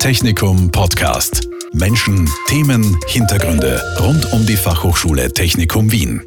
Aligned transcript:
Technikum 0.00 0.72
Podcast. 0.72 1.46
Menschen, 1.74 2.26
Themen, 2.48 2.98
Hintergründe 3.06 3.82
rund 4.00 4.32
um 4.32 4.46
die 4.46 4.56
Fachhochschule 4.56 5.30
Technikum 5.30 5.92
Wien. 5.92 6.22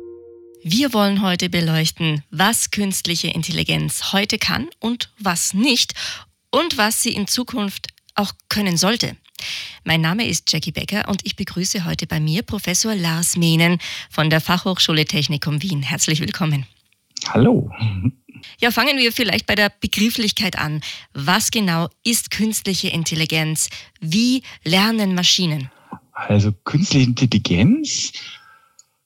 Wir 0.61 0.93
wollen 0.93 1.23
heute 1.23 1.49
beleuchten, 1.49 2.23
was 2.29 2.69
künstliche 2.69 3.29
Intelligenz 3.29 4.13
heute 4.13 4.37
kann 4.37 4.67
und 4.79 5.11
was 5.17 5.55
nicht 5.55 5.95
und 6.51 6.77
was 6.77 7.01
sie 7.01 7.15
in 7.15 7.25
Zukunft 7.25 7.87
auch 8.13 8.33
können 8.47 8.77
sollte. 8.77 9.17
Mein 9.83 10.01
Name 10.01 10.27
ist 10.27 10.53
Jackie 10.53 10.71
Becker 10.71 11.09
und 11.09 11.25
ich 11.25 11.35
begrüße 11.35 11.83
heute 11.83 12.05
bei 12.05 12.19
mir 12.19 12.43
Professor 12.43 12.93
Lars 12.93 13.37
Mehnen 13.37 13.79
von 14.11 14.29
der 14.29 14.39
Fachhochschule 14.39 15.05
Technikum 15.05 15.63
Wien. 15.63 15.81
Herzlich 15.81 16.19
willkommen. 16.19 16.67
Hallo. 17.27 17.71
Ja, 18.59 18.71
fangen 18.71 18.97
wir 18.97 19.11
vielleicht 19.11 19.45
bei 19.45 19.55
der 19.55 19.71
Begrifflichkeit 19.79 20.57
an. 20.57 20.81
Was 21.13 21.51
genau 21.51 21.89
ist 22.03 22.31
künstliche 22.31 22.89
Intelligenz? 22.89 23.69
Wie 23.99 24.43
lernen 24.63 25.15
Maschinen? 25.15 25.69
Also 26.13 26.51
künstliche 26.63 27.07
Intelligenz 27.07 28.13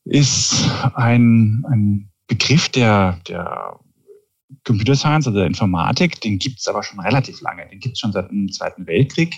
ist 0.06 0.70
ein, 0.96 1.64
ein 1.70 2.10
Begriff 2.28 2.70
der, 2.70 3.20
der 3.28 3.80
Computer 4.64 4.96
Science 4.96 5.28
oder 5.28 5.40
der 5.40 5.48
Informatik, 5.48 6.20
den 6.22 6.40
gibt 6.40 6.60
es 6.60 6.68
aber 6.68 6.84
schon 6.84 7.00
relativ 7.00 7.42
lange. 7.42 7.68
Den 7.68 7.80
gibt 7.80 7.94
es 7.94 8.00
schon 8.00 8.12
seit 8.12 8.30
dem 8.30 8.52
Zweiten 8.52 8.86
Weltkrieg. 8.88 9.36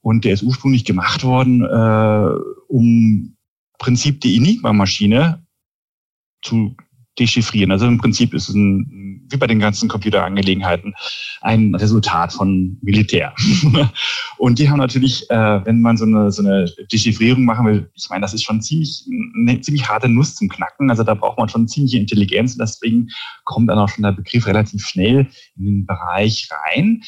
Und 0.00 0.24
der 0.24 0.34
ist 0.34 0.42
ursprünglich 0.42 0.84
gemacht 0.84 1.24
worden, 1.24 1.62
äh, 1.64 2.40
um 2.68 2.84
im 2.84 3.36
Prinzip 3.78 4.20
die 4.20 4.36
Enigma-Maschine 4.36 5.44
zu 6.42 6.76
dechiffrieren. 7.18 7.70
Also 7.70 7.86
im 7.86 7.98
Prinzip 7.98 8.34
ist 8.34 8.48
es 8.48 8.54
ein, 8.54 9.26
wie 9.28 9.36
bei 9.36 9.46
den 9.46 9.58
ganzen 9.58 9.88
Computerangelegenheiten 9.88 10.94
ein 11.40 11.74
Resultat 11.74 12.32
von 12.32 12.78
Militär. 12.82 13.34
und 14.38 14.58
die 14.58 14.68
haben 14.68 14.78
natürlich, 14.78 15.28
äh, 15.30 15.64
wenn 15.64 15.80
man 15.80 15.96
so 15.96 16.04
eine, 16.04 16.30
so 16.30 16.42
eine 16.42 16.70
Dechiffrierung 16.92 17.44
machen 17.44 17.66
will, 17.66 17.90
ich 17.94 18.08
meine, 18.10 18.22
das 18.22 18.34
ist 18.34 18.44
schon 18.44 18.60
ziemlich 18.60 19.06
eine 19.36 19.60
ziemlich 19.60 19.88
harte 19.88 20.08
Nuss 20.08 20.34
zum 20.34 20.48
Knacken. 20.48 20.90
Also 20.90 21.02
da 21.02 21.14
braucht 21.14 21.38
man 21.38 21.48
schon 21.48 21.68
ziemliche 21.68 21.98
Intelligenz 21.98 22.52
und 22.52 22.60
deswegen 22.60 23.08
kommt 23.44 23.68
dann 23.70 23.78
auch 23.78 23.88
schon 23.88 24.02
der 24.04 24.12
Begriff 24.12 24.46
relativ 24.46 24.86
schnell 24.86 25.28
in 25.56 25.64
den 25.64 25.86
Bereich 25.86 26.48
rein. 26.50 27.02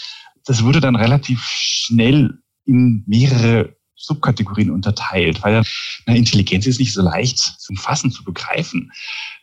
Das 0.44 0.64
wurde 0.64 0.80
dann 0.80 0.96
relativ 0.96 1.42
schnell 1.42 2.38
in 2.64 3.02
mehrere 3.06 3.77
Subkategorien 3.98 4.70
unterteilt, 4.70 5.42
weil 5.42 5.62
na, 6.06 6.14
Intelligenz 6.14 6.66
ist 6.66 6.78
nicht 6.78 6.94
so 6.94 7.02
leicht 7.02 7.38
zu 7.38 7.74
fassen, 7.74 8.10
zu 8.10 8.24
begreifen. 8.24 8.92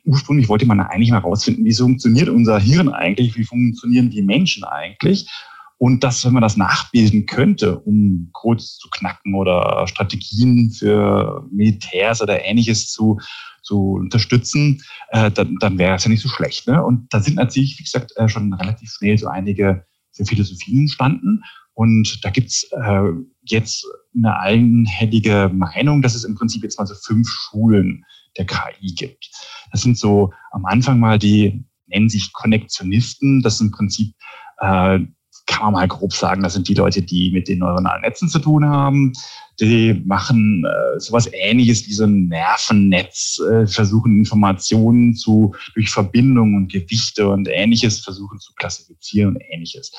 Ursprünglich 0.05 0.47
wollte 0.47 0.65
man 0.65 0.79
eigentlich 0.79 1.11
mal 1.11 1.21
herausfinden, 1.21 1.65
wie 1.65 1.73
funktioniert 1.73 2.29
unser 2.29 2.59
Hirn 2.59 2.89
eigentlich, 2.89 3.35
wie 3.35 3.43
funktionieren 3.43 4.09
die 4.09 4.21
Menschen 4.21 4.63
eigentlich. 4.63 5.29
Und 5.77 6.03
das, 6.05 6.23
wenn 6.23 6.33
man 6.33 6.41
das 6.41 6.55
nachbilden 6.55 7.25
könnte, 7.25 7.79
um 7.79 8.29
Codes 8.31 8.77
zu 8.77 8.89
knacken 8.89 9.35
oder 9.35 9.85
Strategien 9.87 10.71
für 10.71 11.45
Militärs 11.51 12.21
oder 12.21 12.45
ähnliches 12.45 12.87
zu, 12.91 13.19
zu 13.61 13.95
unterstützen, 13.95 14.81
äh, 15.09 15.29
dann, 15.31 15.57
dann 15.59 15.77
wäre 15.77 15.95
es 15.95 16.05
ja 16.05 16.09
nicht 16.09 16.21
so 16.21 16.29
schlecht. 16.29 16.65
Ne? 16.67 16.81
Und 16.81 17.13
da 17.13 17.19
sind 17.19 17.35
natürlich, 17.35 17.77
wie 17.77 17.83
gesagt, 17.83 18.13
äh, 18.15 18.29
schon 18.29 18.53
relativ 18.53 18.89
schnell 18.89 19.17
so 19.17 19.27
einige 19.27 19.85
Philosophien 20.13 20.79
entstanden. 20.79 21.43
Und 21.75 22.19
da 22.23 22.29
gibt's 22.29 22.67
äh, 22.71 23.11
jetzt 23.43 23.85
eine 24.15 24.39
einhellige 24.39 25.51
Meinung, 25.53 26.01
dass 26.01 26.15
es 26.15 26.23
im 26.23 26.35
Prinzip 26.35 26.63
jetzt 26.63 26.79
mal 26.79 26.87
so 26.87 26.95
fünf 26.95 27.29
Schulen 27.29 28.03
der 28.37 28.45
KI 28.45 28.93
gibt. 28.95 29.29
Das 29.71 29.81
sind 29.81 29.97
so 29.97 30.33
am 30.51 30.65
Anfang 30.65 30.99
mal 30.99 31.19
die, 31.19 31.63
nennen 31.87 32.09
sich 32.09 32.33
Konnektionisten. 32.33 33.41
Das 33.41 33.57
sind 33.57 33.67
im 33.67 33.71
Prinzip 33.73 34.15
äh, 34.59 34.99
kann 35.47 35.63
man 35.63 35.73
mal 35.73 35.87
grob 35.87 36.13
sagen, 36.13 36.41
das 36.41 36.53
sind 36.53 36.67
die 36.67 36.73
Leute, 36.73 37.01
die 37.01 37.31
mit 37.31 37.47
den 37.47 37.59
neuronalen 37.59 38.01
Netzen 38.01 38.29
zu 38.29 38.39
tun 38.39 38.65
haben. 38.65 39.13
Die 39.59 40.01
machen 40.05 40.65
äh, 40.65 40.99
sowas 40.99 41.29
ähnliches 41.31 41.87
wie 41.87 41.93
so 41.93 42.03
ein 42.03 42.27
Nervennetz, 42.27 43.39
äh, 43.39 43.65
versuchen 43.67 44.17
Informationen 44.17 45.15
zu 45.15 45.55
durch 45.73 45.89
Verbindungen 45.89 46.55
und 46.55 46.71
Gewichte 46.71 47.29
und 47.29 47.47
ähnliches 47.49 47.99
versuchen 47.99 48.39
zu 48.39 48.53
klassifizieren 48.55 49.35
und 49.35 49.41
ähnliches. 49.49 49.91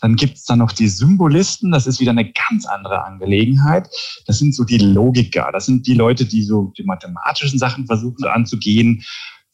Dann 0.00 0.16
gibt's 0.16 0.44
dann 0.44 0.58
noch 0.58 0.72
die 0.72 0.88
Symbolisten, 0.88 1.70
das 1.70 1.86
ist 1.86 2.00
wieder 2.00 2.10
eine 2.10 2.30
ganz 2.30 2.66
andere 2.66 3.04
Angelegenheit. 3.04 3.88
Das 4.26 4.38
sind 4.38 4.54
so 4.54 4.64
die 4.64 4.78
Logiker, 4.78 5.50
das 5.52 5.66
sind 5.66 5.86
die 5.86 5.94
Leute, 5.94 6.26
die 6.26 6.42
so 6.42 6.72
die 6.76 6.84
mathematischen 6.84 7.58
Sachen 7.58 7.86
versuchen 7.86 8.24
anzugehen. 8.24 9.04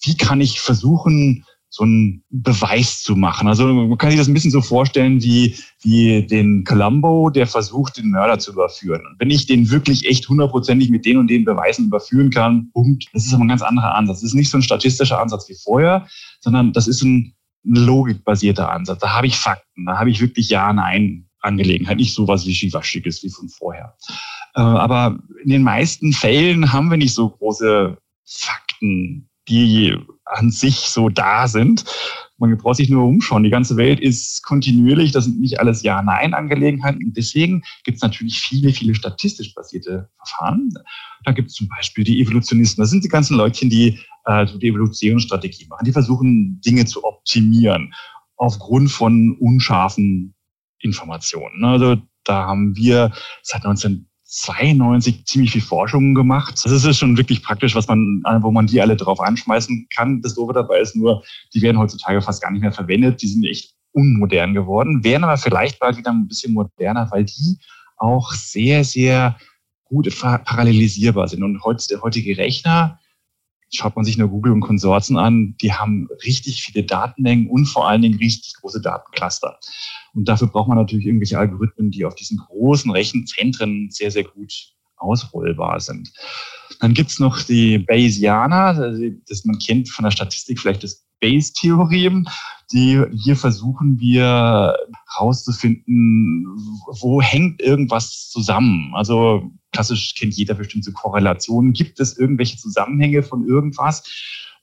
Wie 0.03 0.17
kann 0.17 0.41
ich 0.41 0.61
versuchen, 0.61 1.45
so 1.75 1.83
einen 1.83 2.23
Beweis 2.31 3.03
zu 3.03 3.17
machen. 3.17 3.49
Also 3.49 3.67
man 3.67 3.99
kann 3.99 4.11
sich 4.11 4.19
das 4.21 4.29
ein 4.29 4.35
bisschen 4.35 4.53
so 4.53 4.63
vorstellen 4.63 5.21
wie, 5.25 5.57
wie 5.83 6.25
den 6.25 6.63
Columbo, 6.63 7.31
der 7.31 7.49
versucht, 7.49 7.97
den 7.97 8.11
Mörder 8.11 8.39
zu 8.39 8.53
überführen. 8.53 9.03
Und 9.05 9.19
wenn 9.19 9.31
ich 9.31 9.47
den 9.47 9.69
wirklich 9.71 10.07
echt 10.07 10.29
hundertprozentig 10.29 10.89
mit 10.91 11.05
den 11.05 11.17
und 11.17 11.27
den 11.27 11.45
Beweisen 11.45 11.87
überführen 11.87 12.31
kann, 12.31 12.71
Punkt, 12.73 13.07
das 13.13 13.27
ist 13.27 13.35
aber 13.35 13.43
ein 13.43 13.49
ganz 13.49 13.63
anderer 13.63 13.97
Ansatz. 13.97 14.21
Das 14.21 14.29
ist 14.29 14.35
nicht 14.35 14.51
so 14.51 14.59
ein 14.59 14.63
statistischer 14.63 15.21
Ansatz 15.21 15.49
wie 15.49 15.57
vorher, 15.65 16.07
sondern 16.39 16.73
das 16.73 16.87
ist 16.87 17.03
ein 17.03 17.35
logikbasierter 17.65 18.71
Ansatz. 18.71 19.01
Da 19.01 19.13
habe 19.13 19.27
ich 19.27 19.37
Fakten, 19.37 19.87
da 19.87 19.99
habe 19.99 20.11
ich 20.11 20.21
wirklich 20.21 20.51
Ja, 20.51 20.73
Nein 20.73 21.29
Angelegenheit, 21.41 21.97
nicht 21.97 22.15
sowas 22.15 22.47
wie 22.47 22.55
Schiefaschiges 22.55 23.25
wie 23.25 23.31
von 23.31 23.49
vorher. 23.49 23.97
Äh, 24.55 24.61
aber 24.61 25.19
in 25.43 25.51
den 25.51 25.65
meisten 25.65 26.13
Fällen 26.13 26.73
haben 26.73 26.89
wir 26.89 26.99
nicht 26.99 27.15
so 27.15 27.31
große 27.31 27.99
Fakten, 28.25 29.29
die 29.49 29.97
an 30.25 30.51
sich 30.51 30.77
so 30.77 31.09
da 31.09 31.49
sind. 31.49 31.85
Man 32.39 32.57
braucht 32.57 32.77
sich 32.77 32.89
nur 32.89 33.05
umschauen. 33.05 33.45
Die 33.45 33.51
ganze 33.51 33.77
Welt 33.77 34.01
ist 34.01 34.43
kontinuierlich. 34.43 35.13
Das 35.13 35.25
sind 35.25 35.41
nicht 35.41 35.61
alles 35.61 35.83
Ja-Nein-Angelegenheiten. 35.83 37.13
Deswegen 37.17 37.63
gibt 37.85 37.97
es 37.97 38.03
natürlich 38.03 38.41
viele, 38.41 38.73
viele 38.73 38.95
statistisch 38.95 39.55
basierte 39.55 40.09
Verfahren. 40.17 40.73
Da 41.25 41.33
gibt 41.33 41.51
es 41.51 41.55
zum 41.55 41.69
Beispiel 41.69 42.05
die 42.05 42.21
Evolutionisten. 42.21 42.83
Das 42.83 42.91
sind 42.91 43.05
die 43.05 43.09
ganzen 43.09 43.37
Leutchen, 43.37 43.71
die 43.71 44.01
äh, 44.25 44.47
die 44.47 44.69
Evolutionsstrategie 44.69 45.67
machen. 45.69 45.85
Die 45.85 45.93
versuchen, 45.93 46.61
Dinge 46.61 46.87
zu 46.87 47.05
optimieren 47.05 47.95
aufgrund 48.37 48.91
von 48.91 49.37
unscharfen 49.39 50.35
Informationen. 50.81 51.65
Also 51.65 51.97
da 52.25 52.47
haben 52.47 52.77
wir 52.77 53.13
seit 53.43 53.65
19 53.65 54.09
92 54.37 55.27
ziemlich 55.27 55.53
viel 55.53 55.61
Forschung 55.63 56.13
gemacht. 56.13 56.61
Das 56.65 56.85
ist 56.85 56.99
schon 56.99 57.17
wirklich 57.17 57.43
praktisch, 57.43 57.75
was 57.77 57.87
man, 57.87 58.23
wo 58.41 58.51
man 58.51 58.67
die 58.67 58.81
alle 58.81 58.97
drauf 58.97 59.21
anschmeißen 59.21 59.87
kann. 59.95 60.23
Das 60.23 60.35
Doofe 60.35 60.53
dabei 60.53 60.81
ist 60.81 60.97
nur, 60.97 61.23
die 61.55 61.63
werden 61.63 61.79
heutzutage 61.79 62.21
fast 62.21 62.43
gar 62.43 62.51
nicht 62.51 62.63
mehr 62.63 62.73
verwendet. 62.73 63.23
Die 63.23 63.29
sind 63.29 63.45
echt 63.45 63.75
unmodern 63.93 64.53
geworden, 64.53 65.05
werden 65.05 65.23
aber 65.23 65.37
vielleicht 65.37 65.79
bald 65.79 65.97
wieder 65.97 66.11
ein 66.11 66.27
bisschen 66.27 66.53
moderner, 66.53 67.09
weil 67.13 67.25
die 67.25 67.59
auch 67.97 68.33
sehr, 68.33 68.83
sehr 68.83 69.37
gut 69.85 70.09
parallelisierbar 70.21 71.29
sind. 71.29 71.45
Und 71.45 71.63
heute, 71.63 71.87
der 71.89 72.03
heutige 72.03 72.37
Rechner, 72.37 72.99
schaut 73.75 73.97
man 73.97 74.05
sich 74.05 74.19
nur 74.19 74.29
Google 74.29 74.53
und 74.53 74.61
Konsorten 74.61 75.17
an, 75.17 75.57
die 75.61 75.73
haben 75.73 76.09
richtig 76.25 76.63
viele 76.63 76.85
Datenmengen 76.85 77.49
und 77.49 77.67
vor 77.67 77.89
allen 77.89 78.03
Dingen 78.03 78.19
richtig 78.19 78.55
große 78.61 78.81
Datencluster. 78.81 79.59
Und 80.15 80.29
dafür 80.29 80.49
braucht 80.49 80.69
man 80.69 80.79
natürlich 80.79 81.07
irgendwelche 81.07 81.39
Algorithmen, 81.39 81.91
die 81.91 82.05
auf 82.05 82.15
diesen 82.15 82.39
großen 82.39 82.91
Rechenzentren 82.91 83.89
sehr, 83.91 84.11
sehr 84.11 84.25
gut 84.25 84.75
ausrollbar 85.05 85.81
sind. 85.81 86.13
Dann 86.81 86.95
gibt's 86.95 87.19
noch 87.19 87.43
die 87.43 87.79
Bayesianer, 87.79 88.93
das 89.29 89.45
man 89.45 89.59
kennt 89.59 89.89
von 89.89 90.05
der 90.05 90.11
Statistik 90.11 90.59
vielleicht 90.59 90.83
das 90.83 91.05
Bayes-Theorem. 91.21 92.27
Die, 92.73 93.03
hier 93.13 93.37
versuchen 93.37 93.99
wir 94.01 94.75
herauszufinden, 95.15 96.47
wo 97.01 97.21
hängt 97.23 97.61
irgendwas 97.61 98.29
zusammen. 98.31 98.93
Also 98.95 99.51
klassisch 99.73 100.15
kennt 100.15 100.35
jeder 100.35 100.55
bestimmte 100.55 100.93
Korrelationen. 100.93 101.73
Gibt 101.73 102.01
es 102.01 102.19
irgendwelche 102.19 102.57
Zusammenhänge 102.57 103.23
von 103.23 103.47
irgendwas? 103.47 104.03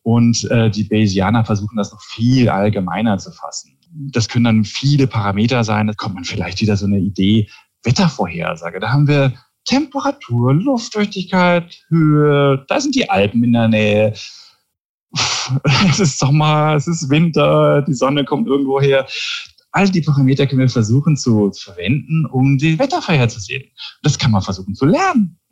Und 0.03 0.49
äh, 0.49 0.69
die 0.71 0.83
Bayesianer 0.83 1.45
versuchen 1.45 1.77
das 1.77 1.91
noch 1.91 2.01
viel 2.01 2.49
allgemeiner 2.49 3.17
zu 3.17 3.31
fassen. 3.31 3.77
Das 4.11 4.29
können 4.29 4.45
dann 4.45 4.63
viele 4.63 5.07
Parameter 5.07 5.63
sein. 5.63 5.87
Da 5.87 5.93
kommt 5.93 6.15
man 6.15 6.23
vielleicht 6.23 6.61
wieder 6.61 6.75
so 6.75 6.85
eine 6.85 6.99
Idee. 6.99 7.49
Wettervorhersage. 7.83 8.79
Da 8.79 8.91
haben 8.91 9.07
wir 9.07 9.33
Temperatur, 9.65 10.53
Luftfeuchtigkeit, 10.53 11.83
Höhe. 11.89 12.65
Da 12.67 12.79
sind 12.79 12.95
die 12.95 13.09
Alpen 13.09 13.43
in 13.43 13.53
der 13.53 13.67
Nähe. 13.67 14.13
Es 15.89 15.99
ist 15.99 16.19
Sommer, 16.19 16.75
es 16.77 16.87
ist 16.87 17.09
Winter, 17.09 17.81
die 17.81 17.93
Sonne 17.93 18.23
kommt 18.23 18.47
irgendwo 18.47 18.79
her. 18.79 19.05
All 19.73 19.89
die 19.89 20.01
Parameter 20.01 20.47
können 20.47 20.61
wir 20.61 20.69
versuchen 20.69 21.17
zu, 21.17 21.49
zu 21.49 21.71
verwenden, 21.71 22.25
um 22.25 22.57
die 22.57 22.79
Wetter 22.79 23.01
vorherzusehen. 23.01 23.63
Das 24.03 24.17
kann 24.17 24.31
man 24.31 24.41
versuchen 24.41 24.73
zu 24.73 24.85
lernen. 24.85 25.37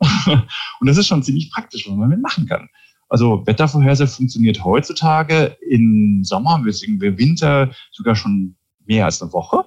Und 0.80 0.86
das 0.86 0.96
ist 0.96 1.06
schon 1.06 1.22
ziemlich 1.22 1.50
praktisch, 1.50 1.86
was 1.86 1.94
man 1.94 2.08
mitmachen 2.08 2.46
kann. 2.46 2.68
Also 3.10 3.44
Wettervorhersage 3.46 4.10
funktioniert 4.10 4.64
heutzutage 4.64 5.56
im 5.68 6.22
Sommer, 6.22 6.60
wir 6.64 7.18
Winter 7.18 7.70
sogar 7.90 8.14
schon 8.14 8.56
mehr 8.86 9.04
als 9.04 9.20
eine 9.20 9.32
Woche. 9.32 9.64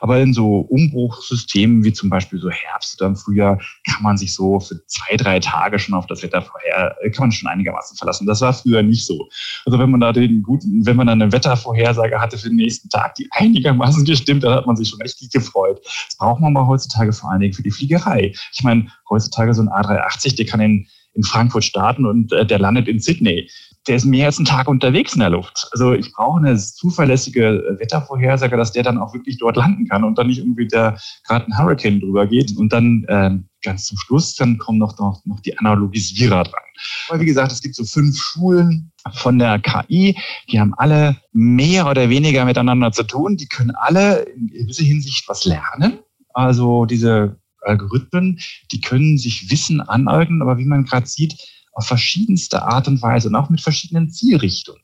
Aber 0.00 0.20
in 0.20 0.32
so 0.32 0.60
Umbruchsystemen 0.60 1.84
wie 1.84 1.92
zum 1.92 2.10
Beispiel 2.10 2.38
so 2.38 2.50
Herbst 2.50 3.00
oder 3.00 3.08
im 3.08 3.16
Frühjahr 3.16 3.58
kann 3.90 4.02
man 4.02 4.16
sich 4.16 4.34
so 4.34 4.60
für 4.60 4.84
zwei, 4.86 5.16
drei 5.16 5.40
Tage 5.40 5.78
schon 5.78 5.94
auf 5.94 6.06
das 6.06 6.22
Wetter 6.22 6.42
vorher, 6.42 6.96
kann 7.12 7.24
man 7.24 7.32
schon 7.32 7.48
einigermaßen 7.48 7.96
verlassen. 7.96 8.26
Das 8.26 8.40
war 8.40 8.52
früher 8.52 8.82
nicht 8.82 9.06
so. 9.06 9.28
Also 9.64 9.78
wenn 9.78 9.90
man 9.90 10.00
da 10.00 10.12
den 10.12 10.42
guten, 10.42 10.84
wenn 10.86 10.96
man 10.96 11.06
dann 11.06 11.22
eine 11.22 11.32
Wettervorhersage 11.32 12.20
hatte 12.20 12.38
für 12.38 12.48
den 12.48 12.56
nächsten 12.56 12.88
Tag, 12.88 13.14
die 13.16 13.28
einigermaßen 13.32 14.04
gestimmt, 14.04 14.44
dann 14.44 14.54
hat 14.54 14.66
man 14.66 14.76
sich 14.76 14.88
schon 14.88 15.02
richtig 15.02 15.30
gefreut. 15.30 15.80
Das 15.84 16.16
braucht 16.18 16.40
man 16.40 16.56
aber 16.56 16.66
heutzutage 16.66 17.12
vor 17.12 17.30
allen 17.30 17.40
Dingen 17.40 17.54
für 17.54 17.62
die 17.62 17.70
Fliegerei. 17.70 18.32
Ich 18.52 18.62
meine, 18.62 18.88
heutzutage 19.08 19.54
so 19.54 19.62
ein 19.62 19.68
A380, 19.68 20.36
der 20.36 20.46
kann 20.46 20.60
in, 20.60 20.86
in 21.14 21.22
Frankfurt 21.22 21.64
starten 21.64 22.06
und 22.06 22.32
äh, 22.32 22.46
der 22.46 22.58
landet 22.58 22.88
in 22.88 23.00
Sydney 23.00 23.48
der 23.86 23.96
ist 23.96 24.04
mehr 24.04 24.26
als 24.26 24.38
einen 24.38 24.46
Tag 24.46 24.68
unterwegs 24.68 25.14
in 25.14 25.20
der 25.20 25.30
Luft. 25.30 25.68
Also 25.72 25.92
ich 25.92 26.12
brauche 26.12 26.38
eine 26.38 26.56
zuverlässige 26.56 27.76
Wettervorhersage, 27.78 28.56
dass 28.56 28.72
der 28.72 28.82
dann 28.82 28.98
auch 28.98 29.14
wirklich 29.14 29.38
dort 29.38 29.56
landen 29.56 29.88
kann 29.88 30.04
und 30.04 30.18
dann 30.18 30.26
nicht 30.26 30.38
irgendwie 30.38 30.66
der 30.66 30.98
gerade 31.26 31.46
ein 31.46 31.58
Hurricane 31.58 32.00
drüber 32.00 32.26
geht. 32.26 32.56
Und 32.56 32.72
dann 32.72 33.04
äh, 33.08 33.30
ganz 33.62 33.86
zum 33.86 33.98
Schluss, 33.98 34.34
dann 34.34 34.58
kommen 34.58 34.78
noch, 34.78 34.98
noch, 34.98 35.24
noch 35.24 35.40
die 35.40 35.56
Analogisierer 35.58 36.44
dran. 36.44 36.62
Aber 37.08 37.20
wie 37.20 37.26
gesagt, 37.26 37.52
es 37.52 37.62
gibt 37.62 37.74
so 37.74 37.84
fünf 37.84 38.16
Schulen 38.16 38.92
von 39.14 39.38
der 39.38 39.58
KI, 39.60 40.16
die 40.50 40.60
haben 40.60 40.74
alle 40.74 41.16
mehr 41.32 41.86
oder 41.88 42.08
weniger 42.08 42.44
miteinander 42.44 42.92
zu 42.92 43.04
tun. 43.04 43.36
Die 43.36 43.48
können 43.48 43.70
alle 43.70 44.22
in 44.22 44.48
gewisser 44.48 44.84
Hinsicht 44.84 45.28
was 45.28 45.44
lernen. 45.44 45.98
Also 46.34 46.84
diese 46.86 47.38
Algorithmen, 47.62 48.38
die 48.72 48.80
können 48.80 49.18
sich 49.18 49.50
Wissen 49.50 49.80
aneignen, 49.80 50.42
aber 50.42 50.58
wie 50.58 50.64
man 50.64 50.84
gerade 50.84 51.06
sieht, 51.06 51.34
auf 51.76 51.86
verschiedenste 51.86 52.62
Art 52.62 52.88
und 52.88 53.00
Weise 53.02 53.28
und 53.28 53.36
auch 53.36 53.50
mit 53.50 53.60
verschiedenen 53.60 54.10
Zielrichtungen. 54.10 54.80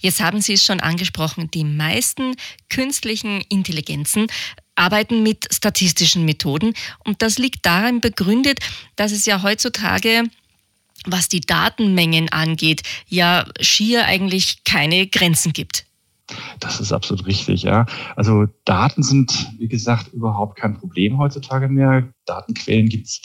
Jetzt 0.00 0.20
haben 0.20 0.40
Sie 0.42 0.52
es 0.52 0.64
schon 0.64 0.80
angesprochen, 0.80 1.50
die 1.50 1.64
meisten 1.64 2.34
künstlichen 2.68 3.40
Intelligenzen 3.48 4.26
arbeiten 4.74 5.22
mit 5.22 5.46
statistischen 5.54 6.24
Methoden 6.24 6.74
und 7.04 7.22
das 7.22 7.38
liegt 7.38 7.64
darin 7.64 8.00
begründet, 8.00 8.58
dass 8.96 9.12
es 9.12 9.24
ja 9.24 9.42
heutzutage 9.42 10.24
was 11.06 11.28
die 11.28 11.42
Datenmengen 11.42 12.30
angeht, 12.30 12.82
ja 13.08 13.44
schier 13.60 14.06
eigentlich 14.06 14.64
keine 14.64 15.06
Grenzen 15.06 15.52
gibt. 15.52 15.84
Das 16.58 16.80
ist 16.80 16.92
absolut 16.92 17.26
richtig, 17.26 17.62
ja. 17.64 17.84
Also 18.16 18.46
Daten 18.64 19.02
sind, 19.02 19.52
wie 19.58 19.68
gesagt, 19.68 20.14
überhaupt 20.14 20.56
kein 20.58 20.78
Problem 20.78 21.18
heutzutage 21.18 21.68
mehr. 21.68 22.08
Datenquellen 22.24 22.88
gibt 22.88 23.06
es 23.06 23.20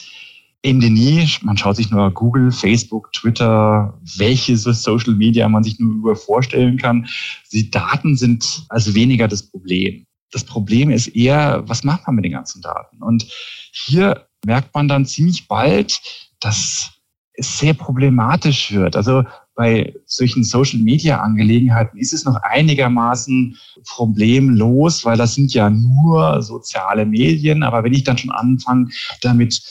Ende 0.62 0.90
nie. 0.90 1.26
Man 1.42 1.56
schaut 1.56 1.76
sich 1.76 1.90
nur 1.90 2.10
Google, 2.10 2.52
Facebook, 2.52 3.12
Twitter, 3.12 3.98
welches 4.16 4.64
Social 4.64 5.14
Media 5.14 5.48
man 5.48 5.64
sich 5.64 5.78
nur 5.78 5.94
über 5.94 6.16
vorstellen 6.16 6.76
kann. 6.76 7.08
Die 7.52 7.70
Daten 7.70 8.16
sind 8.16 8.66
also 8.68 8.94
weniger 8.94 9.26
das 9.26 9.42
Problem. 9.42 10.04
Das 10.32 10.44
Problem 10.44 10.90
ist 10.90 11.08
eher, 11.08 11.62
was 11.66 11.82
macht 11.82 12.06
man 12.06 12.16
mit 12.16 12.24
den 12.24 12.32
ganzen 12.32 12.60
Daten? 12.60 13.02
Und 13.02 13.26
hier 13.72 14.26
merkt 14.44 14.74
man 14.74 14.86
dann 14.86 15.06
ziemlich 15.06 15.48
bald, 15.48 15.98
dass 16.40 16.90
es 17.32 17.58
sehr 17.58 17.74
problematisch 17.74 18.72
wird. 18.72 18.96
Also 18.96 19.24
bei 19.54 19.94
solchen 20.06 20.44
Social 20.44 20.78
Media 20.78 21.20
Angelegenheiten 21.20 21.98
ist 21.98 22.12
es 22.12 22.24
noch 22.24 22.36
einigermaßen 22.42 23.56
problemlos, 23.86 25.04
weil 25.04 25.16
das 25.16 25.34
sind 25.34 25.52
ja 25.54 25.70
nur 25.70 26.42
soziale 26.42 27.06
Medien. 27.06 27.62
Aber 27.62 27.82
wenn 27.82 27.94
ich 27.94 28.04
dann 28.04 28.18
schon 28.18 28.30
anfange, 28.30 28.90
damit 29.22 29.62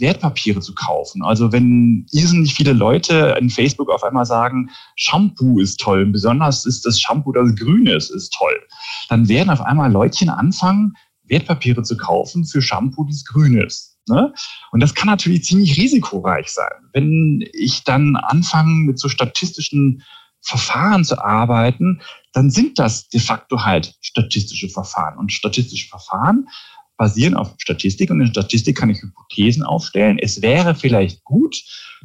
Wertpapiere 0.00 0.60
zu 0.60 0.74
kaufen. 0.74 1.22
Also 1.22 1.52
wenn 1.52 2.06
irrsinnig 2.10 2.54
viele 2.54 2.72
Leute 2.72 3.36
in 3.38 3.50
Facebook 3.50 3.90
auf 3.90 4.02
einmal 4.02 4.26
sagen, 4.26 4.70
Shampoo 4.96 5.60
ist 5.60 5.80
toll, 5.80 6.06
besonders 6.06 6.66
ist 6.66 6.84
das 6.86 7.00
Shampoo, 7.00 7.32
das 7.32 7.54
grün 7.56 7.86
ist, 7.86 8.10
ist 8.10 8.32
toll, 8.32 8.58
dann 9.08 9.28
werden 9.28 9.50
auf 9.50 9.60
einmal 9.60 9.90
Leutchen 9.90 10.28
anfangen, 10.28 10.94
Wertpapiere 11.24 11.82
zu 11.82 11.96
kaufen 11.96 12.44
für 12.44 12.60
Shampoo, 12.60 13.04
das 13.04 13.24
grün 13.24 13.56
ist. 13.60 13.98
Ne? 14.08 14.32
Und 14.72 14.80
das 14.80 14.94
kann 14.94 15.08
natürlich 15.08 15.44
ziemlich 15.44 15.76
risikoreich 15.76 16.48
sein. 16.48 16.72
Wenn 16.92 17.44
ich 17.52 17.84
dann 17.84 18.16
anfange, 18.16 18.74
mit 18.86 18.98
so 18.98 19.08
statistischen 19.08 20.02
Verfahren 20.42 21.04
zu 21.04 21.22
arbeiten, 21.22 22.00
dann 22.32 22.50
sind 22.50 22.78
das 22.78 23.08
de 23.08 23.20
facto 23.20 23.64
halt 23.64 23.94
statistische 24.00 24.68
Verfahren. 24.68 25.18
Und 25.18 25.32
statistische 25.32 25.88
Verfahren 25.88 26.48
basieren 27.00 27.34
auf 27.34 27.54
Statistik 27.56 28.10
und 28.10 28.20
in 28.20 28.26
Statistik 28.26 28.76
kann 28.76 28.90
ich 28.90 29.00
Hypothesen 29.00 29.62
aufstellen. 29.62 30.18
Es 30.18 30.42
wäre 30.42 30.74
vielleicht 30.74 31.24
gut, 31.24 31.56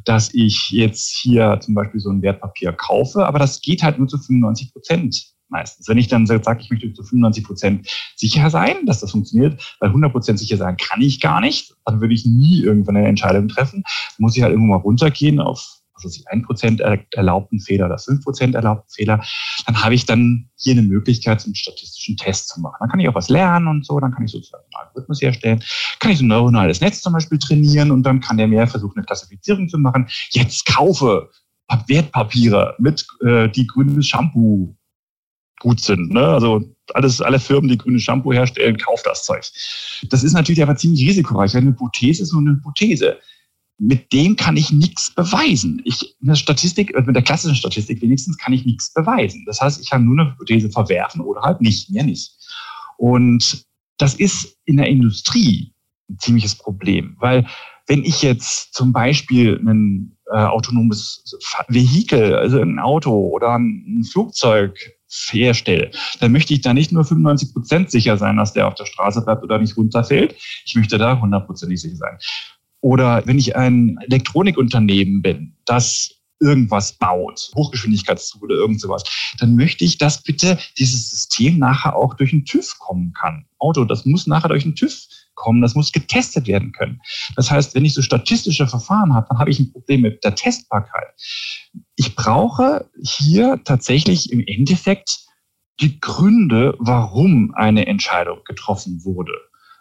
dass 0.06 0.32
ich 0.32 0.70
jetzt 0.70 1.14
hier 1.18 1.58
zum 1.60 1.74
Beispiel 1.74 2.00
so 2.00 2.08
ein 2.08 2.22
Wertpapier 2.22 2.72
kaufe, 2.72 3.26
aber 3.26 3.38
das 3.38 3.60
geht 3.60 3.82
halt 3.82 3.98
nur 3.98 4.08
zu 4.08 4.16
95 4.16 4.72
Prozent 4.72 5.34
meistens. 5.50 5.86
Wenn 5.86 5.98
ich 5.98 6.08
dann 6.08 6.26
sage, 6.26 6.62
ich 6.62 6.70
möchte 6.70 6.94
zu 6.94 7.02
95 7.02 7.44
Prozent 7.44 7.88
sicher 8.16 8.48
sein, 8.48 8.86
dass 8.86 9.00
das 9.00 9.10
funktioniert, 9.10 9.76
weil 9.80 9.90
100 9.90 10.10
Prozent 10.10 10.38
sicher 10.38 10.56
sein 10.56 10.78
kann 10.78 11.02
ich 11.02 11.20
gar 11.20 11.42
nicht, 11.42 11.74
dann 11.84 12.00
würde 12.00 12.14
ich 12.14 12.24
nie 12.24 12.62
irgendwann 12.62 12.96
eine 12.96 13.08
Entscheidung 13.08 13.48
treffen. 13.48 13.84
Muss 14.16 14.34
ich 14.34 14.42
halt 14.42 14.52
irgendwo 14.52 14.72
mal 14.72 14.80
runtergehen 14.80 15.40
auf 15.40 15.76
also 15.96 16.08
sich 16.08 16.28
ein 16.28 16.42
Prozent 16.42 16.80
erlaubten 16.80 17.60
Fehler 17.60 17.86
oder 17.86 17.98
fünf 17.98 18.22
Prozent 18.22 18.54
erlaubten 18.54 18.88
Fehler, 18.90 19.24
dann 19.66 19.82
habe 19.82 19.94
ich 19.94 20.06
dann 20.06 20.50
hier 20.56 20.72
eine 20.72 20.82
Möglichkeit, 20.82 21.44
einen 21.44 21.54
statistischen 21.54 22.16
Test 22.16 22.48
zu 22.48 22.60
machen. 22.60 22.76
Dann 22.80 22.88
kann 22.88 23.00
ich 23.00 23.08
auch 23.08 23.14
was 23.14 23.28
lernen 23.28 23.66
und 23.66 23.86
so, 23.86 23.98
dann 23.98 24.12
kann 24.12 24.24
ich 24.24 24.30
sozusagen 24.30 24.64
einen 24.64 24.86
Algorithmus 24.86 25.22
herstellen, 25.22 25.62
kann 25.98 26.12
ich 26.12 26.18
so 26.18 26.24
ein 26.24 26.28
neuronales 26.28 26.80
Netz 26.80 27.00
zum 27.00 27.14
Beispiel 27.14 27.38
trainieren 27.38 27.90
und 27.90 28.02
dann 28.02 28.20
kann 28.20 28.36
der 28.36 28.46
mehr 28.46 28.66
versuchen, 28.66 28.98
eine 28.98 29.06
Klassifizierung 29.06 29.68
zu 29.68 29.78
machen. 29.78 30.06
Jetzt 30.30 30.66
kaufe 30.66 31.30
Wertpapiere 31.88 32.74
mit, 32.78 33.06
äh, 33.24 33.48
die 33.48 33.66
grünes 33.66 34.06
Shampoo 34.06 34.76
gut 35.60 35.80
sind. 35.80 36.12
Ne? 36.12 36.20
Also 36.20 36.62
alles, 36.94 37.20
alle 37.20 37.40
Firmen, 37.40 37.68
die 37.68 37.78
grünes 37.78 38.02
Shampoo 38.02 38.32
herstellen, 38.32 38.76
kauft 38.76 39.06
das 39.06 39.24
Zeug. 39.24 39.44
Das 40.10 40.22
ist 40.22 40.32
natürlich 40.32 40.62
aber 40.62 40.76
ziemlich 40.76 41.08
risikoreich. 41.08 41.56
Eine 41.56 41.70
Hypothese 41.70 42.22
ist 42.22 42.32
nur 42.32 42.42
eine 42.42 42.50
Hypothese 42.50 43.18
mit 43.78 44.12
dem 44.12 44.36
kann 44.36 44.56
ich 44.56 44.72
nichts 44.72 45.14
beweisen. 45.14 45.82
Ich, 45.84 46.16
in 46.20 46.28
der 46.28 46.34
Statistik, 46.34 46.94
äh, 46.94 47.02
mit 47.02 47.14
der 47.14 47.22
klassischen 47.22 47.56
Statistik 47.56 48.00
wenigstens, 48.00 48.38
kann 48.38 48.52
ich 48.52 48.64
nichts 48.64 48.92
beweisen. 48.92 49.44
Das 49.46 49.60
heißt, 49.60 49.80
ich 49.80 49.90
kann 49.90 50.04
nur 50.04 50.18
eine 50.18 50.30
Hypothese 50.32 50.70
verwerfen 50.70 51.20
oder 51.20 51.42
halt 51.42 51.60
nicht, 51.60 51.90
mehr 51.90 52.04
nicht. 52.04 52.32
Und 52.96 53.66
das 53.98 54.14
ist 54.14 54.56
in 54.64 54.78
der 54.78 54.88
Industrie 54.88 55.72
ein 56.08 56.18
ziemliches 56.18 56.54
Problem, 56.54 57.16
weil 57.18 57.46
wenn 57.86 58.04
ich 58.04 58.22
jetzt 58.22 58.74
zum 58.74 58.92
Beispiel 58.92 59.60
ein 59.64 60.16
äh, 60.32 60.38
autonomes 60.38 61.22
Vehikel, 61.68 62.34
also 62.34 62.60
ein 62.60 62.78
Auto 62.78 63.28
oder 63.28 63.56
ein 63.56 64.04
Flugzeug 64.10 64.76
herstelle, 65.30 65.92
dann 66.18 66.32
möchte 66.32 66.52
ich 66.52 66.62
da 66.62 66.74
nicht 66.74 66.90
nur 66.90 67.04
95 67.04 67.52
Prozent 67.52 67.90
sicher 67.90 68.16
sein, 68.16 68.36
dass 68.36 68.52
der 68.52 68.66
auf 68.66 68.74
der 68.74 68.86
Straße 68.86 69.22
bleibt 69.22 69.44
oder 69.44 69.58
nicht 69.58 69.76
runterfällt. 69.76 70.34
Ich 70.64 70.74
möchte 70.74 70.98
da 70.98 71.20
hundertprozentig 71.20 71.80
sicher 71.80 71.96
sein. 71.96 72.18
Oder 72.80 73.26
wenn 73.26 73.38
ich 73.38 73.56
ein 73.56 73.98
Elektronikunternehmen 74.02 75.22
bin, 75.22 75.56
das 75.64 76.16
irgendwas 76.40 76.92
baut, 76.92 77.50
Hochgeschwindigkeitszug 77.56 78.42
oder 78.42 78.56
irgend 78.56 78.80
sowas, 78.80 79.04
dann 79.38 79.56
möchte 79.56 79.84
ich, 79.84 79.98
dass 79.98 80.22
bitte 80.22 80.58
dieses 80.78 81.10
System 81.10 81.58
nachher 81.58 81.96
auch 81.96 82.14
durch 82.14 82.30
den 82.30 82.44
TÜV 82.44 82.78
kommen 82.78 83.12
kann. 83.14 83.46
Auto, 83.58 83.84
das 83.84 84.04
muss 84.04 84.26
nachher 84.26 84.48
durch 84.48 84.64
den 84.64 84.74
TÜV 84.74 85.06
kommen, 85.34 85.62
das 85.62 85.74
muss 85.74 85.92
getestet 85.92 86.46
werden 86.46 86.72
können. 86.72 87.00
Das 87.36 87.50
heißt, 87.50 87.74
wenn 87.74 87.84
ich 87.84 87.94
so 87.94 88.02
statistische 88.02 88.66
Verfahren 88.66 89.14
habe, 89.14 89.26
dann 89.28 89.38
habe 89.38 89.50
ich 89.50 89.58
ein 89.58 89.72
Problem 89.72 90.02
mit 90.02 90.24
der 90.24 90.34
Testbarkeit. 90.34 91.14
Ich 91.96 92.14
brauche 92.14 92.90
hier 93.02 93.60
tatsächlich 93.64 94.30
im 94.32 94.40
Endeffekt 94.46 95.20
die 95.80 96.00
Gründe, 96.00 96.74
warum 96.78 97.54
eine 97.54 97.86
Entscheidung 97.86 98.38
getroffen 98.44 99.04
wurde. 99.04 99.32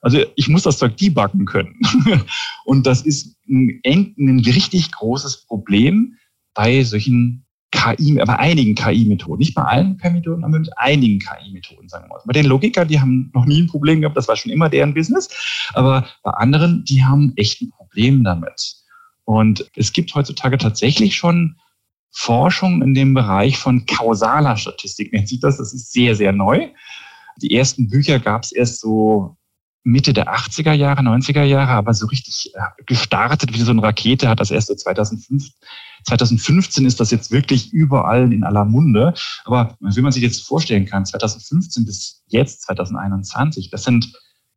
Also 0.06 0.20
ich 0.36 0.48
muss 0.48 0.62
das 0.62 0.78
Zeug 0.78 0.98
debuggen 0.98 1.46
können. 1.46 1.80
Und 2.66 2.86
das 2.86 3.02
ist 3.02 3.36
ein, 3.50 3.82
ein 3.84 4.40
richtig 4.46 4.92
großes 4.92 5.48
Problem 5.48 6.14
bei 6.54 6.84
solchen 6.84 7.44
KI, 7.72 8.14
bei 8.14 8.38
einigen 8.38 8.76
KI-Methoden. 8.76 9.40
Nicht 9.40 9.56
bei 9.56 9.64
allen 9.64 9.98
KI-Methoden, 9.98 10.44
aber 10.44 10.60
mit 10.60 10.78
einigen 10.78 11.18
KI-Methoden, 11.18 11.90
sagen 11.90 12.06
wir 12.06 12.10
mal. 12.10 12.22
Bei 12.24 12.34
den 12.34 12.46
Logikern, 12.46 12.88
die 12.88 13.00
haben 13.00 13.32
noch 13.34 13.48
nie 13.48 13.64
ein 13.64 13.68
Problem 13.68 14.02
gehabt, 14.02 14.16
das 14.16 14.28
war 14.28 14.36
schon 14.36 14.52
immer 14.52 14.70
deren 14.70 14.94
Business. 14.94 15.28
Aber 15.74 16.08
bei 16.22 16.32
anderen, 16.32 16.86
die 16.86 17.04
haben 17.04 17.34
echt 17.36 17.64
ein 17.64 17.72
Problem 17.72 18.24
damit. 18.24 18.76
Und 19.24 19.72
es 19.76 19.92
gibt 19.92 20.14
heutzutage 20.14 20.60
tatsächlich 20.60 21.16
schon 21.16 21.56
Forschung 22.12 22.84
in 22.84 22.94
dem 22.94 23.16
Bereich 23.16 23.58
von 23.58 23.88
kausaler 23.88 24.56
Statistik, 24.56 25.12
nennt 25.12 25.30
sich 25.30 25.40
das. 25.40 25.58
Das 25.58 25.74
ist 25.74 25.92
sehr, 25.92 26.16
sehr 26.16 26.32
neu. 26.32 26.70
Die 27.42 27.56
ersten 27.56 27.90
Bücher 27.90 28.20
gab 28.20 28.44
es 28.44 28.52
erst 28.52 28.82
so 28.82 29.36
Mitte 29.88 30.14
der 30.14 30.36
80er 30.36 30.74
Jahre, 30.74 31.02
90er 31.02 31.44
Jahre, 31.44 31.74
aber 31.74 31.94
so 31.94 32.08
richtig 32.08 32.52
äh, 32.56 32.84
gestartet 32.88 33.54
wie 33.54 33.62
so 33.62 33.70
eine 33.70 33.84
Rakete 33.84 34.28
hat 34.28 34.40
das 34.40 34.50
erst 34.50 34.68
so 34.68 34.76
2005. 34.76 35.48
2015 36.06 36.86
ist 36.88 37.00
das 37.00 37.12
jetzt 37.12 37.32
wirklich 37.32 37.72
überall 37.72 38.34
in 38.34 38.44
aller 38.44 38.66
Munde. 38.66 39.14
Aber 39.46 39.78
wie 39.80 40.02
man 40.02 40.12
sich 40.12 40.24
jetzt 40.24 40.46
vorstellen 40.46 40.86
kann, 40.86 41.06
2015 41.06 41.86
bis 41.86 42.24
jetzt, 42.28 42.64
2021, 42.64 43.70
das 43.70 43.84
sind 43.84 44.12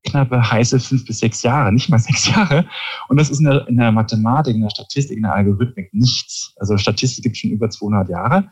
knappe 0.07 0.51
heiße 0.51 0.81
fünf 0.81 1.05
bis 1.05 1.19
sechs 1.19 1.43
Jahre, 1.43 1.73
nicht 1.73 1.91
mal 1.91 1.99
sechs 1.99 2.27
Jahre. 2.27 2.67
Und 3.09 3.19
das 3.21 3.29
ist 3.29 3.41
in 3.41 3.45
der, 3.45 3.69
in 3.69 3.77
der 3.77 3.93
Mathematik, 3.93 4.55
in 4.55 4.63
der 4.63 4.71
Statistik, 4.71 5.19
in 5.19 5.25
der 5.25 5.35
Algorithmik 5.35 5.93
nichts. 5.93 6.55
Also 6.57 6.79
Statistik 6.79 7.23
gibt 7.23 7.37
es 7.37 7.41
schon 7.41 7.51
über 7.51 7.69
200 7.69 8.09
Jahre. 8.09 8.49